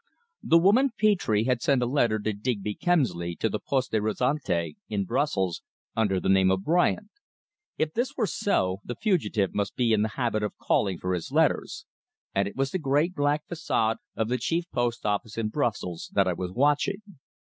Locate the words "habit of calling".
10.17-10.97